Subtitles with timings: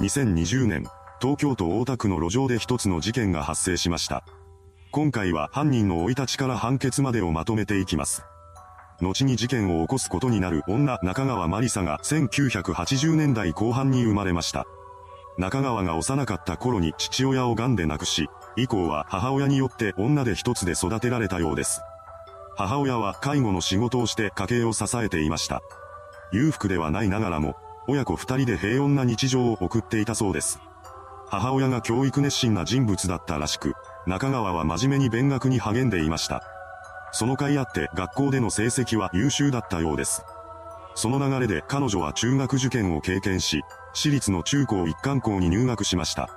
[0.00, 0.84] 2020年、
[1.20, 4.22] 東京都大田区の路上で一つの事件が発生しました。
[4.92, 8.22] 今回は犯人の生い立ちから判決までをまとめていきます。
[9.00, 14.66] 後に事件を起こすことになる女中川マリサが1980年代後半に生まれました。
[15.36, 21.80] 中川が幼かった頃に父親を癌で亡くし、以降は母親によって女で一つで育てられたようです。
[22.56, 25.60] 母親は介護の仕事をして家計を支えていました。
[26.30, 27.56] 裕福ではないながらも、
[27.90, 30.60] 親子二人で平穏な日常を送っていたそうです。
[31.30, 33.72] 母親が教育熱心な人物だったらしく、
[34.06, 36.42] 中川は真面目に勉学に励んでいました。
[37.12, 40.22] その甲斐あって学校での成績は優秀だったようです。
[40.94, 43.62] その流れで彼女は中学受験を経験し、
[43.94, 46.28] 私立の中高一貫校に入学しました。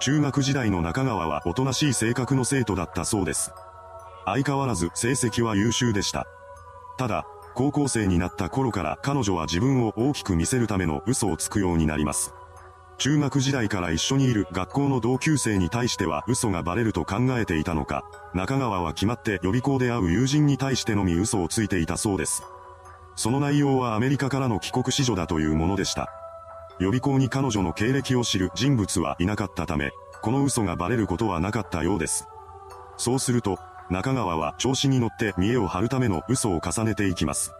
[0.00, 3.52] 中学時代の中川はおとなしい性格の生徒だったそうです。
[4.24, 6.26] 相変わらず成績は優秀でした。
[6.96, 7.26] ただ、
[7.58, 12.32] 高校生になった頃から彼女は自分を大きく見せるための嘘をつくようになります。
[12.98, 22.44] 中学時代から一緒にいる学校の同級生に対しては嘘がバレると考えていたのか、中川は決まって予備校で会う友人に対してのみ嘘をついていたそうです。
[23.16, 26.12] その内容はアメリカからの帰国子女だというものでした。
[26.78, 29.90] 予備校に彼女の経歴を知る人物はいなかったため、
[30.22, 32.28] この嘘がバレることはなかったようです。
[32.96, 33.58] そうすると、
[33.90, 37.52] 中川は調子に乗って見栄を張るための嘘を重ねていきます。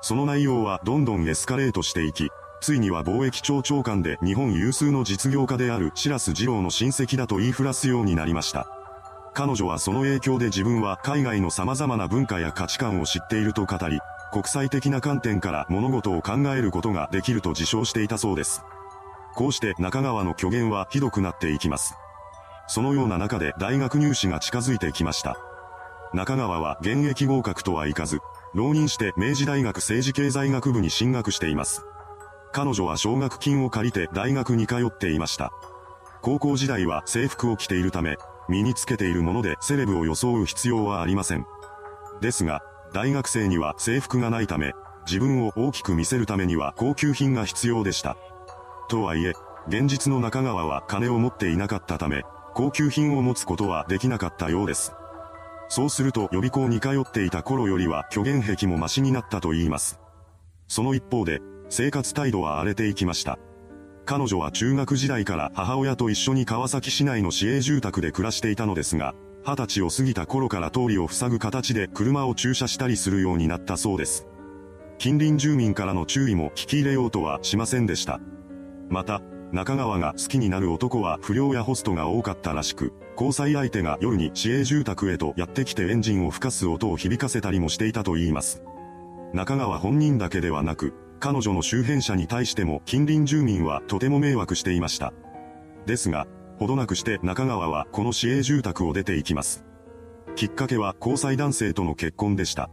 [0.00, 8.66] その内容はどんどんエスカレートしていき、ついには貿易庁長官で日本有数の実業家である白洲二郎の親戚だと言いふらすようになりました。
[9.34, 13.98] 彼女はその影響で自分は海外の様々な文化や価値観を知っていると語り、
[14.32, 18.62] 国際的な観点から物事を考えることができると自称していたそうです。
[19.34, 21.94] こうして中川の虚言はひどくなっていきます。
[22.66, 25.36] そのような中で大学入試が近づいてきました。
[26.16, 28.20] 中川は現役合格とはいかず、
[28.54, 31.84] 浪人して明治大学政治経済学部に進学しています。
[32.52, 35.52] 彼女は奨学金を借りて大学に通っていました。
[36.22, 38.16] 高校時代は制服を着ているため、
[38.48, 41.44] 身につけているものでセレブを装う必要はありません。
[42.22, 42.62] ですが、
[42.94, 44.72] 大学生には制服がないため、
[45.06, 48.16] 自分を大きく見せるためには高級品が必要でした。
[48.88, 49.34] とはいえ、
[49.68, 52.22] 現実の中川は金を持っていなかったため、
[52.54, 54.94] 高級品を持つことはできなかったようです。
[55.68, 60.00] そうすると予備校に通っていた頃よりは虚言癖もマシになったと言います。
[60.68, 63.38] その一方で、生活態度は荒れていきました。
[64.04, 74.26] 彼女は中学時代から母親と一緒に川崎市内の市営住宅で暮らしていたのですが、二十歳を過ぎた頃から通りを塞ぐ形で車を駐車したりするようになったそうです。
[74.98, 78.20] 近隣住民からの注意も聞き入れようとはしませんでした。
[78.88, 79.20] また、
[79.52, 88.62] 中川が好きになる男は不良やホストが多かったらしく、交際相手が夜に市営住宅へとやってきてエンジンを吹かす音を響かせたりもしていたと言います。
[89.32, 95.12] 中川本人だけではなく、彼女の周辺者に対しても近隣住民はとても迷惑していました。
[95.86, 96.26] ですが、
[96.58, 99.64] ほどなくして中川はこの市営住宅を出て行きます。
[100.34, 102.68] きっかけは交際男性との結婚でした。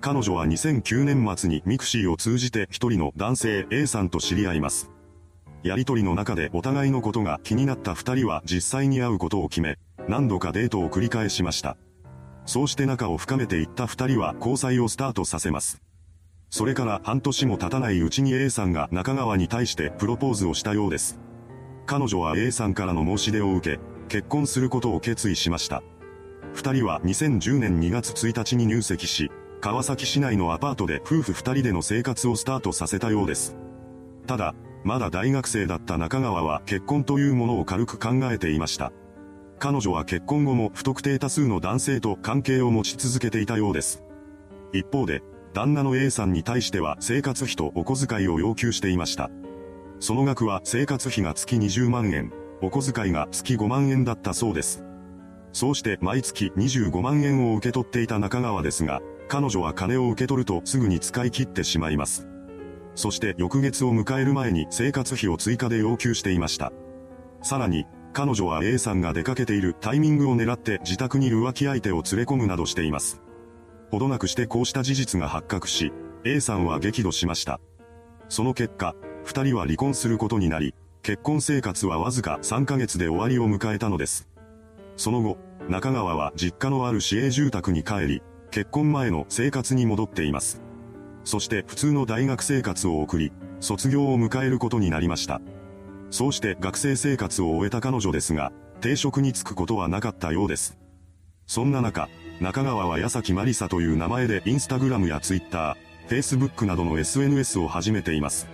[0.00, 4.90] 彼女は2009年末に mixi を通じて一人の男性 A さんと知り合います。
[5.62, 9.78] やりとりの中でお互いのことが気になった二人は実際に会うことを決め、
[10.08, 11.76] 何度かデートを繰り返しました。
[12.44, 15.80] そうして仲を深めていった二人は交際をスタートさせます。
[16.50, 21.18] それから半年も経たないうちに A さんが中川に対してプロポーズをしたようです。
[21.86, 25.82] 彼女は A さんからの申し出を受け、結婚することを決意しました。
[26.52, 29.30] 二人は2010年2月1日に入籍し、
[29.60, 33.56] 川崎市内のアパートで夫婦二人での生活をスタートさせたようです。
[34.26, 38.92] ただ、まだ大学生だった中川は結婚というものを軽く考えていました。
[39.58, 44.02] 彼女は結婚後も不特定多数の男性と関係を持ち続けていたようです。
[44.72, 45.22] 一方で、
[45.54, 49.30] 旦那の A さんに対しては生活費とお小遣いを要求していました。
[50.00, 54.82] その額は生活費が月20万円、お小遣いが月5万円だったそうです。
[55.52, 62.31] そうして毎月25万円を受け取っていた中川ですが、彼女は金を受け取るとすぐに使い切ってしまいます。
[62.94, 66.72] そして翌月を迎える前に生活費を追加で要求していました。
[67.42, 73.22] さらに、彼女は A さんが出かけているタイミングを狙って自宅に浮気相手を連れ込むなどしています。
[73.90, 75.92] ほどなくしてこうした事実が発覚し、
[76.24, 77.60] A さんは激怒しました。
[78.28, 84.28] その結果、二人は離婚することになり、結婚生活はわずか3ヶ月で終わりを迎えたのです。
[84.96, 85.38] その後、
[85.68, 90.62] 中川は実家のある市営住宅に帰り、結婚前の生活に戻っています。
[91.24, 95.40] そして普通の大学生活を送り、卒業を迎えることになりました。
[96.10, 100.76] そうして学生生活を終えた彼女ですが、定職に就くことはなかったようです。
[101.46, 102.08] そんな中、
[102.40, 108.48] 中川は矢崎まりさという名前でインスタグラムやツイッター、フェイスブックなどの SNS を始めています。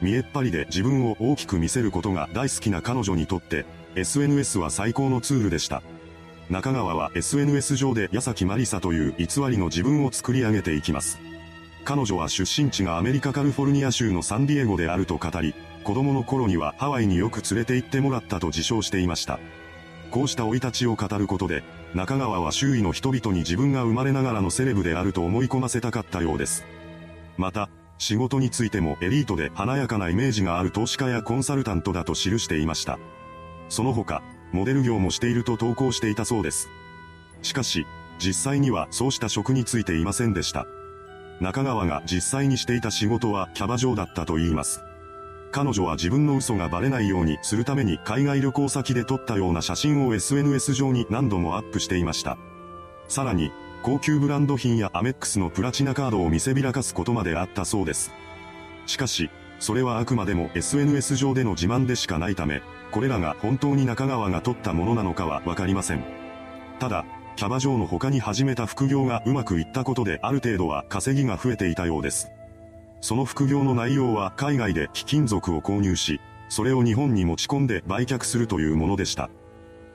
[0.00, 3.64] 見えっ張りで自分を大きく見せることが大好きな彼女にとって、
[3.94, 5.82] SNS は最高のツールでした。
[6.50, 11.18] 中川は SNS 上で矢崎マリサという偽りの自分を作り上げていきます。
[11.84, 19.40] 彼女は出身地がアメリカカリフォルニア州のサンディエゴであると語り、子供の頃にはハワイによく連れて行ってもらったと自称していました。
[20.10, 21.64] こうした生い立ちを語ることで、
[21.94, 26.64] 中川は周囲の人々に自分が生まれながらのセレブであると思い込ませたかったようです。
[27.36, 27.68] また、
[27.98, 32.98] 仕事についてもエリートで華やかなイメージがある投資家やコンサルタントだと記していました。
[33.68, 36.68] その他、モデル業もしていると投稿していたそうです。
[37.42, 37.86] しかし、
[38.18, 40.66] 実際にはそうした職についていませんでした。
[41.42, 44.82] 中川が実際にしていた仕事はキャバ嬢だったと言います。
[45.50, 52.38] 彼女は自分の嘘がバレないようにするために海外旅行先で撮ったような写真を SNS 上に何度もアップしていました。
[53.08, 53.52] さらに、
[53.82, 58.12] 高級ブランド品やアメックスのプラチナカードを見せびらかすことまであったそうです。
[58.86, 59.28] しかし、
[59.58, 66.04] それはあくまでも SNS 上での自慢でしかないため、これらが本当に中川が撮ったものなのかはわかりません。
[66.78, 67.04] ただ、
[67.36, 72.30] キャバ嬢の他に始めた副業がうまくいったことである程度は稼ぎが増えていたようです。
[73.00, 79.28] その副業の内容は海外で貴金属を購入し、それを日本に持ち込んで売却するというものでした。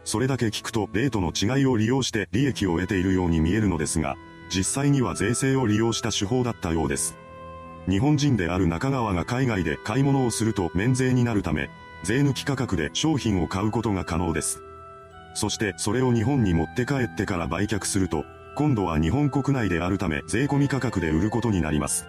[0.04, 4.16] それだけ聞くとレートの違いを利用して利益を得ているように見えるのですが、
[4.50, 7.16] 実際には税制を利用した手法だったようです。
[7.88, 11.69] 日本人である中川が海外で買い物をすると免税になるため、
[12.04, 14.63] 税抜き価格で商品を買うことが可能です。
[15.38, 18.25] そしてそれを日本に持って帰ってから売却すると、
[18.56, 22.07] 今度は日本国内であるため税込み価格で売ることになります。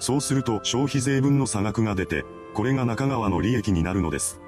[0.00, 2.24] そうすると消費税分の差額が出て、
[2.54, 4.40] これが中川の利益になるのです。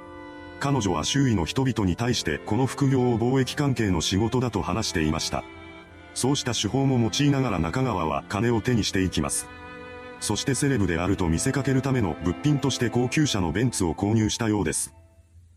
[0.58, 5.44] 彼女は周囲の人々に対してこの副業を貿易関係の仕事だと話していました。
[6.12, 9.46] そうした手法も用いながら中川は金を手にしていきます。
[10.18, 14.96] そしてセレブであると見せかけるための物品として高級車のベンツを購入したようです。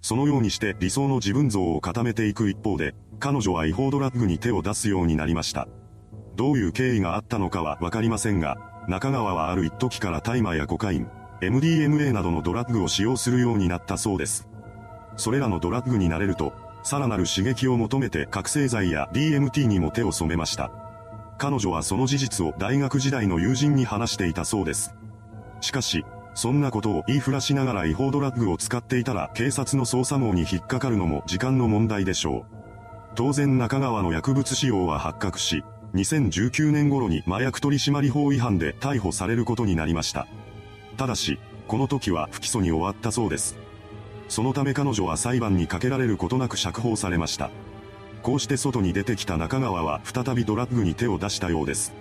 [0.04, 5.70] そのようにして理想の自分像を固めていく一方で、彼女は違法ドラッグに手を出すようになりました。
[6.36, 8.58] どういう経緯があったのかはわかりませんが、
[8.90, 11.08] 中川はある一時から大麻やコカイン、
[11.40, 14.50] MDMA などのドラッグを使用するようになったそうです。
[15.16, 16.52] それらのドラッグになれると、
[16.84, 20.70] さらなる刺激を求めて覚醒剤や DMT にも手を染めました。
[21.38, 24.94] 彼女はその事実を大学時代の友人に話していたそうです。
[25.62, 26.04] しかし、
[26.36, 32.64] そんなことを言いふらしながら違法ドラッグを使っていたら警察の捜査網に引っかかるのも時間の問題でしょう。
[33.16, 35.64] 当然中川の薬物使用は発覚し、
[35.94, 40.28] 2019年頃に麻薬取締法違反で逮捕されることになりました。
[40.98, 43.56] ただし、この時は不起訴に終わったそうです。
[44.28, 47.52] そのため彼女は裁判にかけられることなく釈放されました。
[48.24, 51.94] こうして外に出てきた中川は再びドラッグに手を出したようです。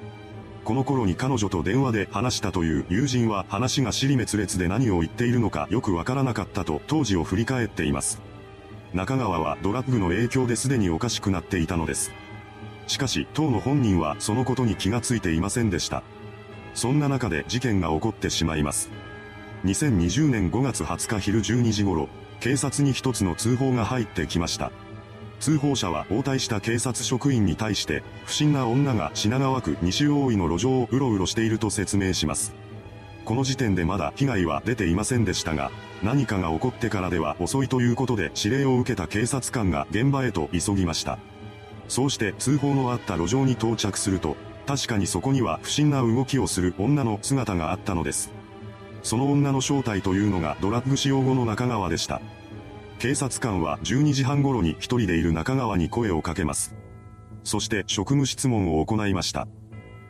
[0.64, 8.20] この頃に彼女と電話で話したという友人は話が尻滅裂で何を言っているのかよくわからなかったと当時を振り返っています。
[8.94, 12.12] 中川はドラッグの影響ですでにおかしくなっていたのです。
[12.86, 16.02] しかし、当の本人はそのことに気がついていませんでした。
[16.74, 18.90] そんな中で事件が起こってしまいます。
[19.64, 22.08] 2020年5月20日昼12時頃、
[22.40, 24.72] 警察に一つの通報が入ってきました。
[25.42, 32.54] 通報者は応対した警察職員に対して、不審な女が品川区西大井の路上をうろうろしていると説明します。
[33.24, 41.18] この時点でまだ被害は出ていませんでしたが、何かが起こってからでは遅いということで指令を受けた警察官が現場へと急ぎました。
[41.88, 48.30] そうして通報のあった路上に到着すると、確かにそこには不審な動きをする女の姿があったのです。
[49.02, 52.22] その女の正体というのがドラッグ使用後の中川でした。
[53.02, 56.76] 警察官は12時半頃に一人でいる中川に声をかけます。
[57.42, 59.48] そして職務質問を行いました。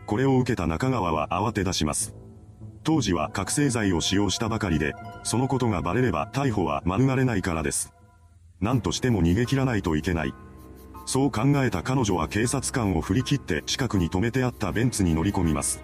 [0.04, 2.14] これを受けた中川は慌て出します。
[2.84, 7.94] 当時は覚醒剤を使用したばかりで、そのことがバレれば逮捕は免れないからです。
[8.60, 10.34] 何としても逃げ切らないといけない。
[11.06, 15.82] そう考えた彼女は警察官を振り切って近くに止めてあったベンツに乗り込みます。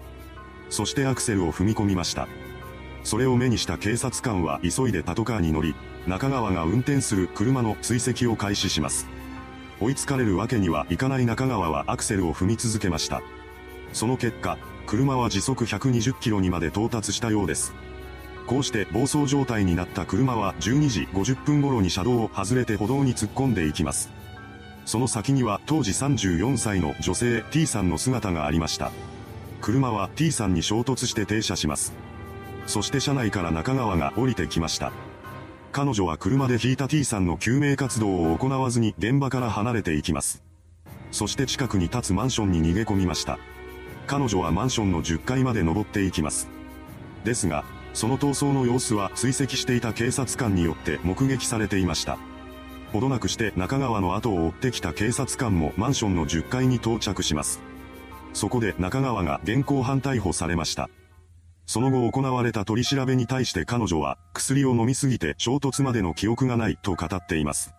[0.69, 2.27] そしてアクセルを踏み込みました。
[3.03, 5.75] それを目にした警察官は急いでパトカーに乗り、
[6.07, 9.07] 中川が運転する車の追跡を開始します。
[9.79, 13.21] 追いつかれるわけにはいかない中川はアクセルを踏み続けました。
[13.93, 17.73] その結果、車は時速120キロにまで到達したようです。
[18.47, 24.09] こうして暴走状態になった車は12時50分頃に車道を外れて歩道に突っ込んでいきます。
[24.85, 28.91] その先には当時34歳の女性 T さんの姿がありました。
[29.61, 31.93] 車は T さんに衝突して停車します。
[32.65, 34.91] そして車内から中川が降りてきました。
[35.71, 40.43] 彼女は車で引いた T さんの救命活動を行わずに現場から離れていきます。
[41.11, 43.39] そして近くに立つマンションに逃げ込みました。
[44.07, 46.49] 彼女はマンションの10階まで登っていきます。
[47.23, 47.63] ですが、
[47.93, 52.17] その逃走の様子は追跡していた警察官によって目撃されていました。
[52.91, 57.61] ほどなくして中川の後を追ってきた警察官もマンションの10階に到着します。
[58.33, 60.89] そこで中川が現行犯逮捕されました。
[61.69, 67.75] その後行われた取り調べに対して彼女は薬を飲みすぎて衝突までの記憶がないと語っています。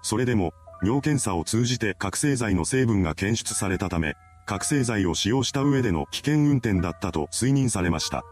[0.00, 4.14] それでも尿検査を通じて覚醒剤の成分が検出されたため、
[4.46, 8.24] 覚醒剤を使用した上での危険運転だったと推認されました。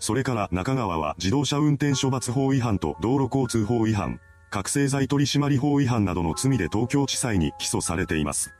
[0.00, 4.18] それから中川は自動車運転処罰法違反と道路交通法違反、
[4.50, 8.52] 覚醒剤取締法違反などの罪で東京地裁に起訴されています。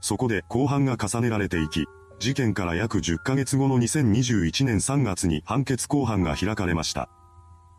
[0.00, 1.84] そこで公判が重ねられていき、
[2.22, 7.08] 事件から約10ヶ月後の2021年3月に判決公判が開かれました。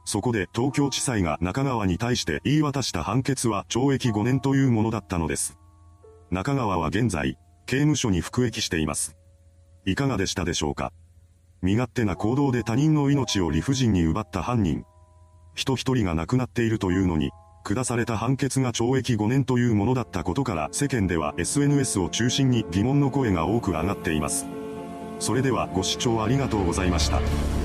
[0.04, 5.58] そこで東京地裁が中川に対して言い渡した判決は懲役5年というものだったのです。
[6.30, 9.16] 中川は現在、刑務所に服役しています。
[9.86, 10.92] いかがでしたでしょうか？
[11.62, 14.84] 身勝手な行動で他人の命を理不尽に奪った犯人。
[15.56, 17.32] 人一人が亡くなっているというのに、
[17.64, 24.46] 下された判決が懲役5年というものだったことから世間では SNS を中心に疑問の声が多く上がっています。
[25.20, 27.63] それではご視聴ありがとうございました。